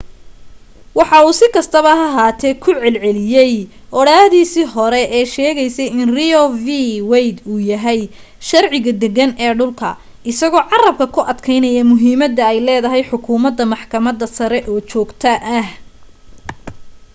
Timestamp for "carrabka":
10.71-11.05